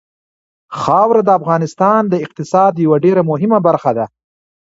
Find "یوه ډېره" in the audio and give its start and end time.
2.85-3.21